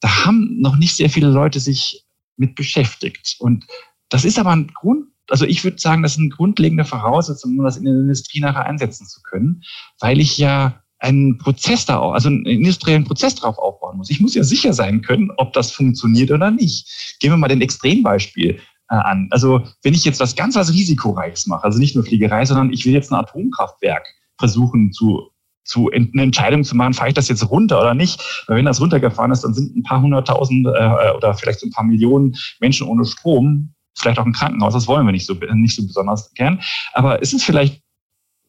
Da 0.00 0.24
haben 0.24 0.60
noch 0.60 0.76
nicht 0.76 0.96
sehr 0.96 1.08
viele 1.08 1.28
Leute 1.28 1.60
sich 1.60 2.04
mit 2.36 2.56
beschäftigt. 2.56 3.36
Und 3.38 3.64
das 4.08 4.24
ist 4.24 4.40
aber 4.40 4.50
ein 4.50 4.66
Grund, 4.68 5.06
also 5.30 5.44
ich 5.46 5.64
würde 5.64 5.78
sagen, 5.78 6.02
das 6.02 6.12
ist 6.12 6.18
eine 6.18 6.28
grundlegende 6.28 6.84
Voraussetzung, 6.84 7.58
um 7.58 7.64
das 7.64 7.76
in 7.76 7.84
der 7.84 7.94
Industrie 7.94 8.40
nachher 8.40 8.66
einsetzen 8.66 9.06
zu 9.06 9.20
können, 9.22 9.62
weil 10.00 10.20
ich 10.20 10.38
ja 10.38 10.80
einen 10.98 11.38
Prozess 11.38 11.86
da 11.86 11.98
auch, 11.98 12.12
also 12.12 12.28
einen 12.28 12.44
industriellen 12.44 13.04
Prozess 13.04 13.34
darauf 13.34 13.58
aufbauen 13.58 13.96
muss. 13.96 14.10
Ich 14.10 14.20
muss 14.20 14.34
ja 14.34 14.44
sicher 14.44 14.72
sein 14.72 15.00
können, 15.00 15.30
ob 15.38 15.52
das 15.54 15.72
funktioniert 15.72 16.30
oder 16.30 16.50
nicht. 16.50 17.16
Gehen 17.20 17.32
wir 17.32 17.38
mal 17.38 17.48
den 17.48 17.62
Extrembeispiel 17.62 18.58
äh, 18.90 18.94
an. 18.94 19.28
Also 19.30 19.62
wenn 19.82 19.94
ich 19.94 20.04
jetzt 20.04 20.20
was 20.20 20.36
ganz 20.36 20.56
was 20.56 20.72
Risikoreiches 20.72 21.46
mache, 21.46 21.64
also 21.64 21.78
nicht 21.78 21.94
nur 21.94 22.04
Fliegerei, 22.04 22.44
sondern 22.44 22.72
ich 22.72 22.84
will 22.84 22.92
jetzt 22.92 23.10
ein 23.10 23.18
Atomkraftwerk 23.18 24.06
versuchen 24.38 24.92
zu 24.92 25.30
zu 25.62 25.90
eine 25.90 26.22
Entscheidung 26.22 26.64
zu 26.64 26.74
machen, 26.74 26.94
fahre 26.94 27.10
ich 27.10 27.14
das 27.14 27.28
jetzt 27.28 27.48
runter 27.48 27.80
oder 27.80 27.94
nicht? 27.94 28.44
Weil 28.46 28.56
wenn 28.56 28.64
das 28.64 28.80
runtergefahren 28.80 29.30
ist, 29.30 29.44
dann 29.44 29.54
sind 29.54 29.76
ein 29.76 29.82
paar 29.82 30.02
hunderttausend 30.02 30.66
äh, 30.66 31.10
oder 31.16 31.34
vielleicht 31.34 31.62
ein 31.62 31.70
paar 31.70 31.84
Millionen 31.84 32.34
Menschen 32.60 32.88
ohne 32.88 33.04
Strom, 33.04 33.72
vielleicht 33.96 34.18
auch 34.18 34.26
ein 34.26 34.32
Krankenhaus. 34.32 34.74
Das 34.74 34.88
wollen 34.88 35.06
wir 35.06 35.12
nicht 35.12 35.26
so 35.26 35.34
nicht 35.34 35.76
so 35.76 35.82
besonders 35.82 36.32
gern. 36.34 36.60
Aber 36.92 37.20
ist 37.22 37.34
es 37.34 37.42
vielleicht 37.42 37.82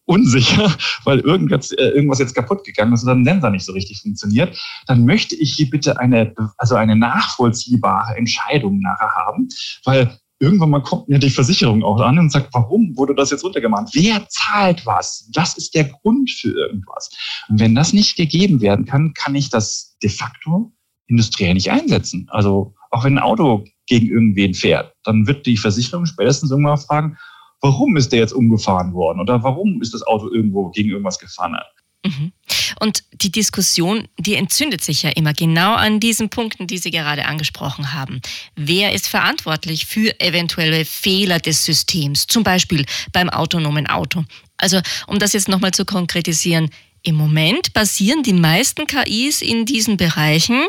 unsicher, 0.04 0.74
weil 1.04 1.20
irgendwas, 1.20 1.72
äh, 1.72 1.88
irgendwas 1.88 2.18
jetzt 2.18 2.34
kaputt 2.34 2.64
gegangen 2.64 2.92
ist 2.92 3.04
und 3.04 3.10
ein 3.10 3.24
Sensor 3.24 3.50
nicht 3.50 3.64
so 3.64 3.72
richtig 3.72 4.00
funktioniert, 4.00 4.58
dann 4.86 5.04
möchte 5.04 5.34
ich 5.34 5.54
hier 5.54 5.70
bitte 5.70 5.98
eine, 5.98 6.34
also 6.58 6.74
eine 6.74 6.96
nachvollziehbare 6.96 8.16
Entscheidung 8.16 8.80
nachher 8.80 9.12
haben, 9.12 9.48
weil 9.84 10.18
irgendwann 10.40 10.70
mal 10.70 10.82
kommt 10.82 11.08
mir 11.08 11.20
die 11.20 11.30
Versicherung 11.30 11.84
auch 11.84 12.00
an 12.00 12.18
und 12.18 12.30
sagt, 12.30 12.52
warum 12.52 12.96
wurde 12.96 13.14
das 13.14 13.30
jetzt 13.30 13.44
runtergemahnt? 13.44 13.90
Wer 13.92 14.26
zahlt 14.28 14.84
was? 14.84 15.30
Was 15.34 15.56
ist 15.56 15.74
der 15.74 15.84
Grund 15.84 16.30
für 16.30 16.48
irgendwas? 16.48 17.10
Und 17.48 17.60
wenn 17.60 17.76
das 17.76 17.92
nicht 17.92 18.16
gegeben 18.16 18.60
werden 18.60 18.84
kann, 18.84 19.14
kann 19.14 19.36
ich 19.36 19.50
das 19.50 19.96
de 20.02 20.10
facto 20.10 20.72
industriell 21.06 21.54
nicht 21.54 21.70
einsetzen. 21.70 22.26
Also 22.30 22.74
auch 22.90 23.04
wenn 23.04 23.18
ein 23.18 23.22
Auto 23.22 23.64
gegen 23.92 24.08
irgendwen 24.08 24.54
fährt, 24.54 24.94
dann 25.04 25.26
wird 25.26 25.44
die 25.44 25.58
Versicherung 25.58 26.06
spätestens 26.06 26.50
irgendwann 26.50 26.78
fragen, 26.78 27.18
warum 27.60 27.94
ist 27.98 28.10
der 28.10 28.20
jetzt 28.20 28.32
umgefahren 28.32 28.94
worden 28.94 29.20
oder 29.20 29.42
warum 29.42 29.82
ist 29.82 29.92
das 29.92 30.02
Auto 30.02 30.32
irgendwo 30.32 30.70
gegen 30.70 30.88
irgendwas 30.88 31.18
gefahren? 31.18 31.58
Mhm. 32.02 32.32
Und 32.80 33.04
die 33.12 33.30
Diskussion, 33.30 34.08
die 34.18 34.34
entzündet 34.34 34.82
sich 34.82 35.02
ja 35.02 35.10
immer 35.10 35.34
genau 35.34 35.74
an 35.74 36.00
diesen 36.00 36.30
Punkten, 36.30 36.66
die 36.66 36.78
Sie 36.78 36.90
gerade 36.90 37.26
angesprochen 37.26 37.92
haben. 37.92 38.22
Wer 38.56 38.94
ist 38.94 39.08
verantwortlich 39.08 39.84
für 39.84 40.18
eventuelle 40.18 40.86
Fehler 40.86 41.38
des 41.38 41.62
Systems, 41.66 42.26
zum 42.26 42.44
Beispiel 42.44 42.86
beim 43.12 43.28
autonomen 43.28 43.86
Auto? 43.86 44.24
Also, 44.56 44.80
um 45.06 45.18
das 45.18 45.34
jetzt 45.34 45.50
nochmal 45.50 45.72
zu 45.72 45.84
konkretisieren, 45.84 46.70
im 47.02 47.16
Moment 47.16 47.74
basieren 47.74 48.22
die 48.22 48.32
meisten 48.32 48.86
KIs 48.86 49.42
in 49.42 49.66
diesen 49.66 49.98
Bereichen 49.98 50.64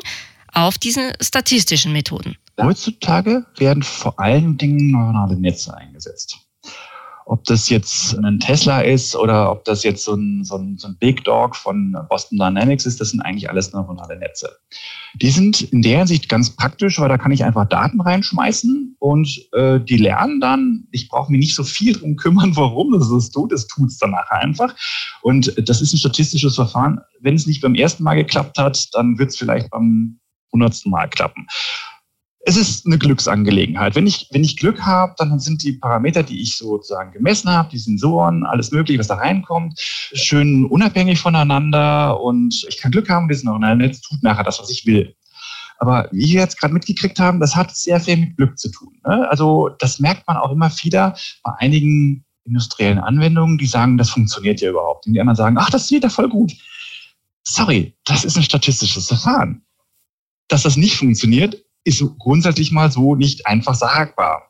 auf 0.51 0.77
diesen 0.77 1.13
statistischen 1.22 1.94
Methoden. 1.94 2.36
Heutzutage 2.62 3.46
werden 3.58 3.84
vor 3.84 4.20
allen 4.20 4.58
Dingen 4.58 4.92
neuronale 4.92 5.40
Netze 5.40 5.76
eingesetzt. 5.76 6.38
Ob 7.26 7.46
das 7.46 7.70
jetzt 7.70 8.18
ein 8.18 8.40
Tesla 8.40 8.82
ist 8.82 9.16
oder 9.16 9.50
ob 9.50 9.64
das 9.64 9.84
jetzt 9.84 10.04
so 10.04 10.14
ein, 10.14 10.44
so 10.44 10.58
ein, 10.58 10.78
so 10.78 10.90
ein 10.90 10.98
Big 10.98 11.24
Dog 11.24 11.56
von 11.56 11.96
Boston 12.10 12.38
Dynamics 12.38 12.86
ist, 12.86 13.00
das 13.00 13.12
sind 13.12 13.22
eigentlich 13.22 13.50
alles 13.50 13.72
neuronale 13.72 14.20
Netze. 14.20 14.52
Die 15.22 15.30
sind 15.30 15.62
in 15.62 15.82
der 15.82 16.00
Hinsicht 16.00 16.28
ganz 16.28 16.50
praktisch, 16.50 17.00
weil 17.00 17.08
da 17.08 17.18
kann 17.18 17.32
ich 17.32 17.46
einfach 17.46 17.68
Daten 17.68 18.02
reinschmeißen 18.02 18.98
und 19.00 19.50
äh, 19.54 19.80
die 19.80 19.98
lernen 19.98 20.42
dann. 20.42 20.88
Ich 20.92 21.08
brauche 21.08 21.32
mich 21.32 21.40
nicht 21.40 21.56
so 21.56 21.64
viel 21.64 21.94
drum 21.94 22.18
kümmern, 22.18 22.52
warum 22.56 22.94
es 22.94 23.10
das 23.10 23.32
tut. 23.32 23.54
Es 23.54 23.68
tut 23.68 23.88
es 23.88 23.98
danach 23.98 24.30
einfach. 24.30 24.76
Und 25.22 25.54
das 25.68 25.82
ist 25.82 25.94
ein 25.94 26.00
statistisches 26.00 26.56
Verfahren. 26.56 27.00
Wenn 27.22 27.36
es 27.36 27.48
nicht 27.48 27.62
beim 27.62 27.76
ersten 27.76 28.04
Mal 28.04 28.16
geklappt 28.16 28.58
hat, 28.58 28.90
dann 28.94 29.18
wird 29.18 29.30
es 29.30 29.38
vielleicht 29.38 29.70
beim 29.70 30.20
hundertsten 30.52 30.92
Mal 30.92 31.08
klappen 31.10 31.48
es 32.46 32.58
ist 32.58 32.86
eine 32.86 32.98
Glücksangelegenheit. 32.98 33.96
Wenn 33.96 34.06
ich, 34.06 34.28
wenn 34.32 34.44
ich 34.44 34.58
Glück 34.58 34.82
habe, 34.82 35.16
dann 35.18 35.40
sind 35.40 35.64
die 35.64 35.74
Parameter, 35.74 36.24
die 36.24 36.42
ich 36.42 36.58
sozusagen 36.58 37.14
gemessen 37.14 37.50
habe, 37.50 37.70
die 37.70 37.78
Sensoren, 37.78 38.46
alles 38.46 38.72
Mögliche, 38.72 39.00
was 39.00 39.08
da 39.08 39.16
reinkommt, 39.16 39.80
schön 39.80 40.66
unabhängig 40.66 41.20
voneinander 41.20 42.20
und 42.20 42.66
ich 42.68 42.78
kann 42.78 42.92
Glück 42.92 43.10
haben, 43.10 43.30
dieses 43.30 43.46
neuronale 43.46 43.78
Netz 43.78 44.02
tut 44.02 44.22
nachher 44.24 44.44
das, 44.44 44.60
was 44.60 44.70
ich 44.70 44.86
will. 44.86 45.16
Aber 45.80 46.10
wie 46.12 46.34
wir 46.34 46.42
jetzt 46.42 46.60
gerade 46.60 46.74
mitgekriegt 46.74 47.20
haben, 47.20 47.40
das 47.40 47.56
hat 47.56 47.76
sehr 47.76 48.00
viel 48.00 48.18
mit 48.18 48.38
Glück 48.38 48.58
zu 48.58 48.70
tun. 48.70 49.00
Ne? 49.06 49.28
Also 49.30 49.70
das 49.80 50.00
merkt 50.00 50.28
man 50.28 50.38
auch 50.38 50.52
immer 50.52 50.72
wieder 50.82 51.16
bei 51.44 51.52
einigen 51.60 52.26
industriellen 52.46 53.00
Anwendungen, 53.00 53.58
die 53.58 53.66
sagen, 53.68 53.98
das 53.98 54.10
funktioniert 54.10 54.60
ja 54.60 54.70
überhaupt. 54.70 55.08
Und 55.08 55.14
die 55.14 55.22
anderen 55.22 55.38
sagen, 55.38 55.58
ach, 55.58 55.70
das 55.70 55.88
geht 55.88 56.04
ja 56.04 56.10
voll 56.10 56.28
gut. 56.28 56.52
Sorry, 57.44 57.96
das 58.06 58.26
ist 58.26 58.36
ein 58.38 58.44
statistisches 58.44 59.08
Verfahren. 59.08 59.64
Dass 60.50 60.64
das 60.64 60.76
nicht 60.76 60.98
funktioniert, 60.98 61.64
ist 61.84 62.04
grundsätzlich 62.20 62.72
mal 62.72 62.92
so 62.92 63.16
nicht 63.16 63.46
einfach 63.48 63.75
sagbar. 63.75 64.50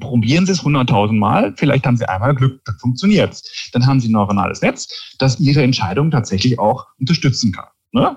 Probieren 0.00 0.46
Sie 0.46 0.52
es 0.52 0.62
100.000 0.62 1.12
Mal, 1.12 1.54
vielleicht 1.56 1.86
haben 1.86 1.96
Sie 1.96 2.08
einmal 2.08 2.34
Glück, 2.34 2.64
dann 2.64 2.78
funktioniert 2.78 3.42
Dann 3.72 3.86
haben 3.86 4.00
Sie 4.00 4.08
ein 4.08 4.12
neuronales 4.12 4.62
Netz, 4.62 5.14
das 5.18 5.38
Ihre 5.40 5.62
Entscheidung 5.62 6.10
tatsächlich 6.10 6.58
auch 6.58 6.86
unterstützen 6.98 7.52
kann. 7.52 7.66
Ne? 7.92 8.16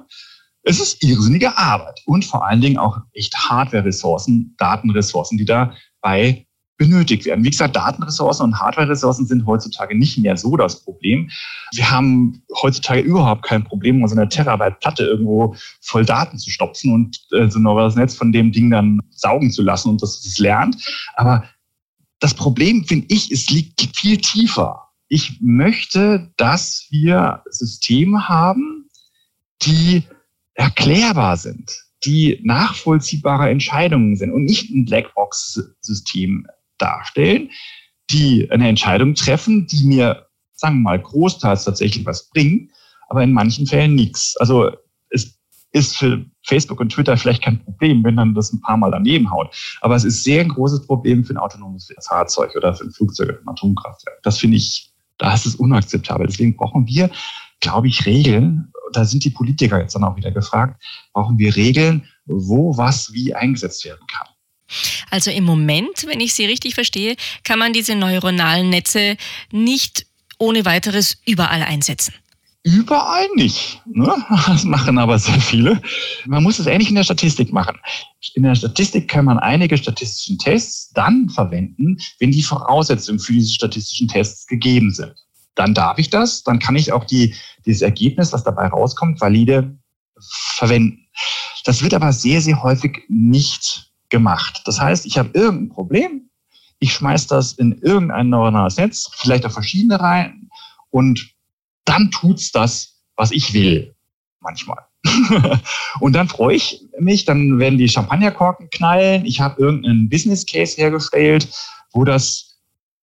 Es 0.61 0.79
ist 0.79 1.03
irrsinnige 1.03 1.57
Arbeit 1.57 2.01
und 2.05 2.23
vor 2.23 2.47
allen 2.47 2.61
Dingen 2.61 2.77
auch 2.77 2.99
echt 3.11 3.35
Hardware-Ressourcen, 3.35 4.55
Datenressourcen, 4.57 5.37
die 5.37 5.45
dabei 5.45 6.47
benötigt 6.83 7.25
werden. 7.25 7.43
Wie 7.43 7.49
gesagt, 7.49 7.75
Datenressourcen 7.75 8.45
und 8.45 8.59
Hardware-Ressourcen 8.59 9.25
sind 9.25 9.45
heutzutage 9.45 9.97
nicht 9.97 10.17
mehr 10.17 10.35
so 10.35 10.57
das 10.57 10.83
Problem. 10.83 11.29
Wir 11.73 11.89
haben 11.89 12.43
heutzutage 12.61 13.01
überhaupt 13.01 13.43
kein 13.43 13.63
Problem, 13.63 14.01
um 14.01 14.07
so 14.07 14.15
eine 14.15 14.27
Terabyte-Platte 14.27 15.03
irgendwo 15.03 15.55
voll 15.81 16.05
Daten 16.05 16.37
zu 16.37 16.49
stopfen 16.49 16.93
und 16.93 17.19
äh, 17.31 17.49
so 17.49 17.59
noch 17.59 17.77
das 17.77 17.95
Netz 17.95 18.15
von 18.15 18.31
dem 18.31 18.51
Ding 18.51 18.69
dann 18.69 18.99
saugen 19.11 19.51
zu 19.51 19.63
lassen 19.63 19.89
und 19.89 20.01
dass 20.01 20.25
es 20.25 20.37
lernt. 20.39 20.75
Aber 21.15 21.45
das 22.19 22.33
Problem, 22.33 22.83
finde 22.83 23.07
ich, 23.09 23.31
es 23.31 23.49
liegt 23.49 23.89
viel 23.95 24.17
tiefer. 24.17 24.89
Ich 25.07 25.39
möchte, 25.41 26.31
dass 26.37 26.87
wir 26.89 27.43
Systeme 27.49 28.27
haben, 28.27 28.89
die 29.61 30.03
erklärbar 30.53 31.37
sind, 31.37 31.71
die 32.05 32.39
nachvollziehbare 32.43 33.49
Entscheidungen 33.49 34.15
sind 34.15 34.31
und 34.31 34.43
nicht 34.43 34.69
ein 34.69 34.85
Blackbox-System 34.85 36.47
darstellen, 36.77 37.49
die 38.09 38.49
eine 38.51 38.67
Entscheidung 38.67 39.15
treffen, 39.15 39.67
die 39.67 39.85
mir, 39.85 40.27
sagen 40.53 40.77
wir 40.77 40.81
mal, 40.83 41.01
großteils 41.01 41.65
tatsächlich 41.65 42.05
was 42.05 42.29
bringen, 42.29 42.71
aber 43.09 43.23
in 43.23 43.33
manchen 43.33 43.67
Fällen 43.67 43.95
nichts. 43.95 44.35
Also 44.37 44.71
es 45.09 45.39
ist 45.71 45.97
für 45.97 46.25
Facebook 46.45 46.79
und 46.79 46.89
Twitter 46.89 47.17
vielleicht 47.17 47.43
kein 47.43 47.63
Problem, 47.63 48.03
wenn 48.03 48.15
dann 48.15 48.33
das 48.35 48.53
ein 48.53 48.61
paar 48.61 48.77
Mal 48.77 48.91
daneben 48.91 49.31
haut. 49.31 49.53
Aber 49.81 49.95
es 49.95 50.03
ist 50.03 50.23
sehr 50.23 50.41
ein 50.41 50.49
großes 50.49 50.85
Problem 50.85 51.23
für 51.23 51.33
ein 51.33 51.37
autonomes 51.37 51.93
Fahrzeug 52.01 52.55
oder 52.55 52.73
für 52.73 52.85
ein 52.85 52.91
Flugzeug 52.91 53.29
oder 53.29 53.39
ein 53.39 53.47
Atomkraftwerk. 53.47 54.21
Das 54.23 54.37
finde 54.37 54.57
ich, 54.57 54.93
da 55.17 55.33
ist 55.33 55.45
es 55.45 55.55
unakzeptabel. 55.55 56.27
Deswegen 56.27 56.55
brauchen 56.55 56.87
wir, 56.87 57.09
glaube 57.59 57.87
ich, 57.87 58.05
Regeln. 58.05 58.71
Da 58.91 59.05
sind 59.05 59.23
die 59.25 59.31
Politiker 59.31 59.79
jetzt 59.79 59.95
dann 59.95 60.03
auch 60.03 60.15
wieder 60.15 60.31
gefragt. 60.31 60.83
Brauchen 61.13 61.37
wir 61.37 61.55
Regeln, 61.55 62.07
wo 62.25 62.77
was 62.77 63.11
wie 63.13 63.33
eingesetzt 63.33 63.83
werden 63.85 64.05
kann. 64.07 64.27
Also 65.09 65.31
im 65.31 65.43
Moment, 65.43 66.05
wenn 66.07 66.19
ich 66.19 66.33
Sie 66.33 66.45
richtig 66.45 66.75
verstehe, 66.75 67.15
kann 67.43 67.59
man 67.59 67.73
diese 67.73 67.95
neuronalen 67.95 68.69
Netze 68.69 69.17
nicht 69.51 70.05
ohne 70.37 70.65
weiteres 70.65 71.17
überall 71.25 71.61
einsetzen. 71.61 72.13
Überall 72.63 73.27
nicht. 73.35 73.81
Ne? 73.85 74.15
Das 74.47 74.63
machen 74.63 74.97
aber 74.97 75.19
sehr 75.19 75.39
viele. 75.39 75.81
Man 76.25 76.43
muss 76.43 76.59
es 76.59 76.65
ähnlich 76.65 76.89
in 76.89 76.95
der 76.95 77.03
Statistik 77.03 77.51
machen. 77.51 77.77
In 78.35 78.43
der 78.43 78.55
Statistik 78.55 79.09
kann 79.09 79.25
man 79.25 79.37
einige 79.37 79.77
statistischen 79.77 80.37
Tests 80.37 80.91
dann 80.93 81.29
verwenden, 81.29 81.97
wenn 82.19 82.31
die 82.31 82.41
Voraussetzungen 82.41 83.19
für 83.19 83.33
diese 83.33 83.53
statistischen 83.53 84.07
Tests 84.07 84.47
gegeben 84.47 84.91
sind. 84.91 85.13
Dann 85.55 85.73
darf 85.73 85.99
ich 85.99 86.09
das, 86.09 86.43
dann 86.43 86.59
kann 86.59 86.75
ich 86.75 86.91
auch 86.93 87.03
die, 87.03 87.35
dieses 87.65 87.81
Ergebnis, 87.81 88.33
was 88.33 88.43
dabei 88.43 88.67
rauskommt, 88.67 89.21
valide 89.21 89.77
verwenden. 90.55 91.05
Das 91.65 91.83
wird 91.83 91.93
aber 91.93 92.11
sehr, 92.11 92.41
sehr 92.41 92.63
häufig 92.63 93.03
nicht 93.07 93.92
gemacht. 94.13 94.61
Das 94.65 94.79
heißt, 94.79 95.07
ich 95.07 95.17
habe 95.17 95.31
irgendein 95.33 95.69
Problem, 95.69 96.29
ich 96.77 96.93
schmeiße 96.93 97.27
das 97.29 97.53
in 97.53 97.79
irgendein 97.81 98.29
neuronales 98.29 98.77
Netz, 98.77 99.09
vielleicht 99.15 99.43
auf 99.45 99.53
verschiedene 99.53 99.99
rein 99.99 100.49
und 100.91 101.33
dann 101.83 102.11
tut's 102.11 102.51
das, 102.51 103.01
was 103.15 103.31
ich 103.31 103.55
will, 103.55 103.95
manchmal. 104.39 104.85
und 105.99 106.13
dann 106.13 106.27
freue 106.27 106.55
ich 106.55 106.85
mich, 106.99 107.25
dann 107.25 107.57
werden 107.57 107.79
die 107.79 107.89
Champagnerkorken 107.89 108.69
knallen, 108.69 109.25
ich 109.25 109.41
habe 109.41 109.59
irgendeinen 109.59 110.09
Business 110.09 110.45
Case 110.45 110.77
hergestellt, 110.77 111.49
wo 111.91 112.03
das 112.03 112.59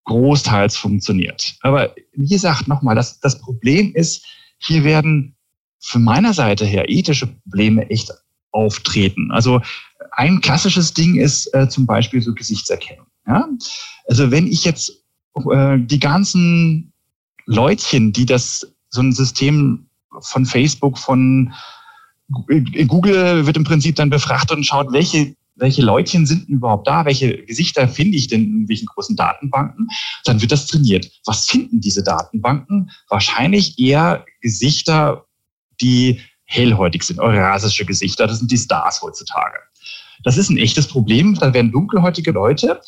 großteils 0.06 0.78
funktioniert. 0.78 1.56
Aber 1.62 1.96
wie 2.14 2.30
gesagt, 2.30 2.68
nochmal, 2.68 2.96
das, 2.96 3.20
das 3.20 3.42
Problem 3.42 3.96
ist, 3.96 4.24
hier 4.60 4.84
werden 4.84 5.36
von 5.80 6.04
meiner 6.04 6.34
Seite 6.34 6.66
her 6.66 6.88
ethische 6.88 7.26
Probleme 7.26 7.90
echt 7.90 8.12
auftreten. 8.52 9.32
Also 9.32 9.62
ein 10.12 10.42
klassisches 10.42 10.94
Ding 10.94 11.16
ist 11.16 11.54
äh, 11.54 11.70
zum 11.70 11.86
Beispiel 11.86 12.22
so 12.22 12.34
Gesichtserkennung. 12.34 13.06
Ja? 13.28 13.48
Also 14.08 14.32
wenn 14.32 14.48
ich 14.48 14.66
jetzt 14.66 14.92
äh, 15.52 15.78
die 15.80 16.00
ganzen 16.00 16.92
Leutchen, 17.46 18.14
die 18.14 18.26
das 18.26 18.72
so 18.90 19.02
ein 19.02 19.12
System 19.12 19.88
von 20.22 20.46
Facebook, 20.46 20.98
von 20.98 21.54
Google 22.30 23.48
wird 23.48 23.58
im 23.58 23.64
Prinzip 23.64 23.96
dann 23.96 24.10
befrachtet 24.10 24.58
und 24.58 24.64
schaut, 24.64 24.92
welche 24.92 25.36
welche 25.60 25.82
Leutchen 25.82 26.26
sind 26.26 26.48
denn 26.48 26.56
überhaupt 26.56 26.88
da, 26.88 27.06
welche 27.06 27.44
Gesichter 27.46 27.88
finde 27.88 28.18
ich 28.18 28.28
denn 28.28 28.44
in 28.44 28.70
welchen 28.70 28.86
großen 28.86 29.16
Datenbanken, 29.16 29.90
dann 30.26 30.42
wird 30.42 30.52
das 30.52 30.68
trainiert. 30.68 31.12
Was 31.26 31.46
finden 31.46 31.82
diese 31.82 32.04
Datenbanken? 32.04 32.92
Wahrscheinlich 33.10 33.78
eher 33.78 34.26
Gesichter, 34.42 35.26
die 35.82 36.22
hellhäutig 36.46 37.04
sind, 37.04 37.20
eurasische 37.20 37.86
Gesichter, 37.86 38.26
das 38.26 38.40
sind 38.40 38.52
die 38.52 38.58
Stars 38.58 39.02
heutzutage. 39.02 39.60
Das 40.24 40.38
ist 40.38 40.50
ein 40.50 40.58
echtes 40.58 40.88
Problem, 40.88 41.36
da 41.36 41.54
werden 41.54 41.72
dunkelhäutige 41.72 42.32
Leute 42.32 42.82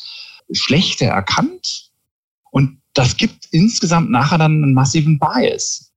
schlechter 0.52 1.06
erkannt 1.06 1.90
und 2.50 2.78
das 2.94 3.16
gibt 3.16 3.46
insgesamt 3.52 4.10
nachher 4.10 4.38
dann 4.38 4.62
einen 4.62 4.74
massiven 4.74 5.18
Bias. 5.18 5.92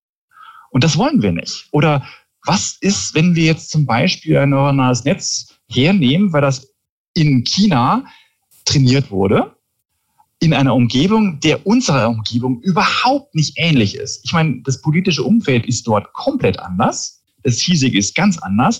Und 0.70 0.84
das 0.84 0.98
wollen 0.98 1.22
wir 1.22 1.32
nicht. 1.32 1.68
Oder 1.72 2.06
was 2.46 2.78
ist, 2.80 3.14
wenn 3.16 3.36
wir 3.36 3.46
jetzt 3.46 3.70
zum 3.70 3.86
Beispiel 3.86 4.38
ein 4.38 4.52
neuronales 4.52 5.04
Netz 5.04 5.56
hernehmen, 5.70 6.32
weil 6.32 6.42
das 6.42 6.70
in 7.14 7.44
China 7.44 8.06
trainiert 8.66 9.10
wurde, 9.12 9.56
in 10.40 10.54
einer 10.54 10.76
Umgebung, 10.76 11.40
der 11.40 11.66
unserer 11.66 12.10
Umgebung 12.10 12.62
überhaupt 12.62 13.34
nicht 13.36 13.54
ähnlich 13.58 13.96
ist. 13.96 14.24
Ich 14.26 14.34
meine, 14.34 14.62
das 14.64 14.82
politische 14.82 15.24
Umfeld 15.24 15.66
ist 15.66 15.88
dort 15.88 16.12
komplett 16.14 16.60
anders. 16.60 17.24
Das 17.44 17.60
hiesige 17.60 17.98
ist 17.98 18.16
ganz 18.16 18.38
anders. 18.40 18.80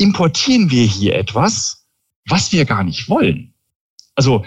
Importieren 0.00 0.70
wir 0.70 0.84
hier 0.84 1.14
etwas, 1.14 1.84
was 2.26 2.52
wir 2.52 2.64
gar 2.64 2.84
nicht 2.84 3.08
wollen. 3.08 3.52
Also, 4.14 4.44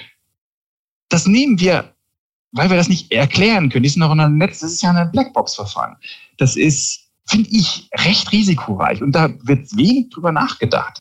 das 1.10 1.26
nehmen 1.28 1.60
wir, 1.60 1.94
weil 2.52 2.70
wir 2.70 2.78
das 2.78 2.90
nicht 2.90 3.12
erklären 3.12 3.70
können. 3.70 3.84
Das 3.84 3.94
ist 3.94 3.98
noch 3.98 4.12
ein 4.12 4.38
Netz, 4.38 4.60
das 4.60 4.74
ist 4.74 4.82
ja 4.84 4.92
ein 4.92 5.12
Blackbox-Verfahren. 5.12 5.96
Das 6.38 6.56
ist 6.56 7.04
finde 7.28 7.50
ich, 7.52 7.90
recht 7.94 8.32
risikoreich. 8.32 9.02
Und 9.02 9.14
da 9.14 9.30
wird 9.44 9.76
wenig 9.76 10.10
drüber 10.10 10.32
nachgedacht. 10.32 11.00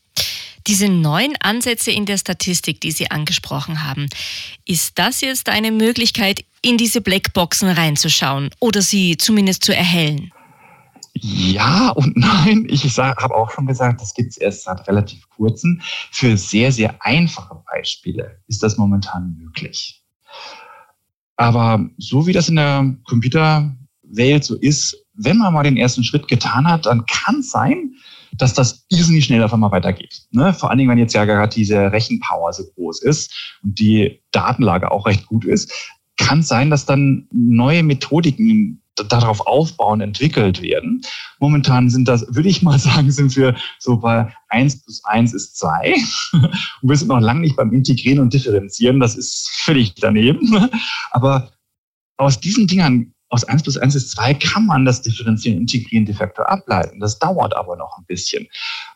Diese 0.69 0.89
neuen 0.89 1.35
Ansätze 1.41 1.91
in 1.91 2.07
der 2.07 2.19
Statistik, 2.19 2.81
die 2.81 2.93
Sie 2.93 3.11
angesprochen 3.11 3.85
haben, 3.85 4.07
ist 4.65 4.99
das 4.99 5.21
jetzt 5.21 5.49
eine 5.49 5.73
Möglichkeit, 5.73 6.45
in 6.63 6.79
diese 6.79 7.01
Blackboxen 7.01 7.69
reinzuschauen 7.69 8.51
oder 8.61 8.81
sie 8.81 9.17
zumindest 9.17 9.65
zu 9.65 9.75
erhellen? 9.75 10.31
Ja 11.15 11.91
und 11.91 12.17
nein. 12.17 12.67
Ich 12.69 12.99
habe 12.99 13.35
auch 13.35 13.51
schon 13.51 13.67
gesagt, 13.67 14.01
das 14.01 14.15
gibt 14.15 14.31
es 14.31 14.37
erst 14.39 14.65
seit 14.65 14.87
relativ 14.89 15.29
kurzem. 15.29 15.81
Für 16.11 16.37
sehr, 16.37 16.73
sehr 16.73 16.97
einfache 17.01 17.63
Beispiele 17.71 18.41
ist 18.49 18.63
das 18.63 18.79
momentan 18.79 19.37
möglich. 19.39 20.03
Aber 21.37 21.85
so 21.99 22.27
wie 22.27 22.33
das 22.33 22.49
in 22.49 22.57
der 22.57 22.95
Computerwelt 23.05 24.45
so 24.45 24.57
ist, 24.57 24.97
wenn 25.15 25.39
man 25.39 25.53
mal 25.53 25.63
den 25.63 25.77
ersten 25.77 26.05
Schritt 26.05 26.29
getan 26.29 26.67
hat, 26.67 26.87
dann 26.87 27.05
kann 27.07 27.41
es 27.41 27.51
sein, 27.51 27.95
dass 28.39 28.55
das 28.55 28.87
irrsinnig 28.89 29.25
schnell 29.25 29.43
auf 29.43 29.53
einmal 29.53 29.73
weitergeht. 29.73 30.23
Ne? 30.31 30.55
Vor 30.55 30.71
allen 30.71 30.79
Dingen, 30.79 30.91
wenn 30.91 30.99
jetzt 30.99 31.15
ja 31.15 31.25
gerade 31.25 31.55
diese 31.55 31.93
Rechenpower 31.93 32.53
so 32.53 32.65
groß 32.75 33.03
ist 33.03 33.59
und 33.63 33.79
die 33.79 34.21
Datenlage 34.31 34.91
auch 34.91 35.07
recht 35.07 35.27
gut 35.27 35.45
ist, 35.45 35.73
kann 36.17 36.41
es 36.41 36.49
sein, 36.49 36.71
dass 36.71 36.87
dann 36.87 37.27
neue 37.33 37.83
Methodiken 37.83 38.82
darauf 39.09 39.41
aufbauen, 39.47 40.01
entwickelt 40.01 40.61
werden. 40.63 41.03
Momentan 41.41 41.91
sind 41.91 42.07
das, 42.07 42.27
würde 42.29 42.49
ich 42.49 42.63
mal 42.63 42.79
sagen, 42.79 43.11
sind 43.11 43.35
wir 43.37 43.57
so 43.79 43.99
bei 43.99 44.33
eins 44.49 44.83
plus 44.83 45.05
eins 45.05 45.33
ist 45.33 45.57
zwei 45.59 45.95
Und 46.33 46.89
wir 46.89 46.97
sind 46.97 47.09
noch 47.09 47.21
lange 47.21 47.41
nicht 47.41 47.57
beim 47.57 47.73
Integrieren 47.73 48.21
und 48.21 48.33
Differenzieren. 48.33 49.01
Das 49.01 49.17
ist 49.17 49.49
völlig 49.51 49.95
daneben. 49.95 50.71
Aber 51.11 51.51
aus 52.17 52.41
diesen 52.41 52.67
Dingern 52.67 53.13
aus 53.29 53.45
1 53.45 53.63
plus 53.63 53.79
1 53.79 53.95
ist 53.95 54.11
2 54.11 54.35
kann 54.35 54.67
man 54.67 54.85
das 54.85 55.01
Differenzieren 55.01 55.59
integrieren 55.59 56.05
de 56.05 56.15
facto 56.15 56.43
ableiten. 56.43 57.01
Das 57.01 57.19
dauert 57.19 57.57
aber 57.57 57.77
noch 57.77 57.97
ein 57.97 58.05
bisschen. 58.05 58.47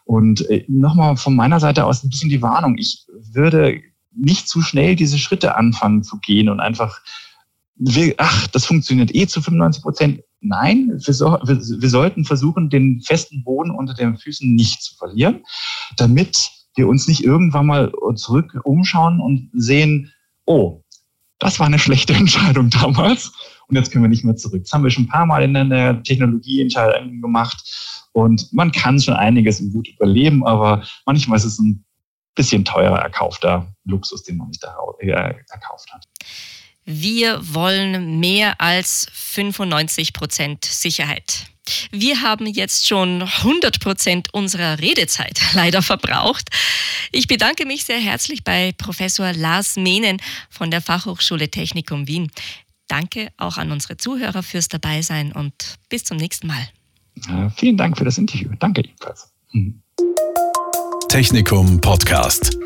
Und 0.05 0.49
äh, 0.51 0.63
nochmal 0.69 1.17
von 1.17 1.35
meiner 1.35 1.59
Seite 1.59 1.87
aus 1.87 2.05
ein 2.05 2.11
bisschen 2.11 2.29
die 2.29 2.43
Warnung. 2.43 2.77
Ich 2.77 3.07
würde 3.09 3.81
nicht 4.15 4.47
zu 4.47 4.61
schnell 4.61 4.95
diese 4.95 5.19
Schritte 5.19 5.57
anfangen 5.57 6.03
zu 6.03 6.19
gehen 6.19 6.51
und 6.51 6.61
einfach, 6.61 7.01
ach, 8.19 8.47
das 8.49 8.65
funktioniert 8.65 9.15
eh 9.15 9.27
zu 9.27 9.41
95 9.41 9.83
Prozent. 9.83 10.21
Nein, 10.41 10.93
wir, 11.05 11.15
so, 11.15 11.39
wir, 11.45 11.59
wir 11.59 11.89
sollten 11.91 12.25
versuchen, 12.25 12.71
den 12.71 13.01
festen 13.01 13.43
Boden 13.43 13.71
unter 13.71 13.95
den 13.95 14.17
Füßen 14.17 14.55
nicht 14.55 14.83
zu 14.83 14.97
verlieren, 14.97 15.43
damit 15.97 16.51
wir 16.77 16.89
uns 16.89 17.09
nicht 17.09 17.25
irgendwann 17.25 17.67
mal 17.67 17.93
zurück 18.15 18.59
umschauen 18.65 19.21
und 19.21 19.51
sehen, 19.55 20.13
oh, 20.45 20.83
das 21.39 21.59
war 21.59 21.67
eine 21.67 21.79
schlechte 21.79 22.13
Entscheidung 22.15 22.71
damals 22.71 23.33
und 23.69 23.77
jetzt 23.77 23.91
können 23.91 24.05
wir 24.05 24.09
nicht 24.09 24.25
mehr 24.25 24.37
zurück. 24.37 24.63
Das 24.65 24.73
haben 24.73 24.85
wir 24.85 24.91
schon 24.91 25.05
ein 25.05 25.09
paar 25.09 25.27
Mal 25.27 25.43
in 25.43 25.55
der 25.55 26.03
Technologieentscheidung 26.03 27.21
gemacht 27.21 28.09
und 28.13 28.53
man 28.53 28.73
kann 28.73 29.01
schon 29.01 29.15
einiges 29.15 29.59
gut 29.73 29.89
überleben, 29.89 30.47
aber 30.47 30.85
manchmal 31.05 31.39
ist 31.39 31.45
es 31.45 31.59
ein 31.59 31.85
bisschen 32.35 32.65
teurer 32.65 32.99
erkaufter 32.99 33.75
Luxus, 33.85 34.23
den 34.23 34.37
man 34.37 34.49
nicht 34.49 34.63
äh, 35.01 35.09
erkauft 35.09 35.93
hat. 35.93 36.07
Wir 36.87 37.41
wollen 37.43 38.21
mehr 38.21 38.61
als 38.61 39.09
95 39.13 40.13
Prozent 40.13 40.65
Sicherheit. 40.65 41.47
Wir 41.91 42.23
haben 42.23 42.47
jetzt 42.47 42.87
schon 42.87 43.23
100 43.23 43.81
Prozent 43.81 44.33
unserer 44.33 44.79
Redezeit 44.79 45.41
leider 45.55 45.83
verbraucht. 45.83 46.49
Ich 47.11 47.27
bedanke 47.27 47.67
mich 47.67 47.85
sehr 47.85 47.99
herzlich 47.99 48.45
bei 48.45 48.73
Professor 48.79 49.33
Lars 49.33 49.75
Mehnen 49.75 50.23
von 50.49 50.71
der 50.71 50.81
Fachhochschule 50.81 51.51
Technikum 51.51 52.07
Wien. 52.07 52.31
Danke 52.87 53.33
auch 53.37 53.57
an 53.57 53.73
unsere 53.73 53.97
Zuhörer 53.97 54.45
fürs 54.45 54.69
Dabeisein 54.69 55.33
und 55.33 55.53
bis 55.89 56.05
zum 56.05 56.19
nächsten 56.19 56.47
Mal. 56.47 56.69
Ja, 57.29 57.51
vielen 57.51 57.77
Dank 57.77 57.99
für 57.99 58.05
das 58.05 58.17
Interview. 58.17 58.51
Danke 58.61 58.83
ebenfalls. 58.83 59.29
Mhm. 59.53 59.83
Technikum 61.09 61.81
Podcast. 61.81 62.57